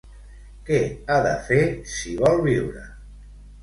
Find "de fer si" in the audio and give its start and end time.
1.29-2.19